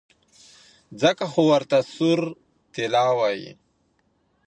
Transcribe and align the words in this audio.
ځکه 1.01 1.23
خو 1.31 1.41
ورته 1.51 1.77
سور 1.93 2.19
طلا 2.73 3.05
وايي. 3.19 3.51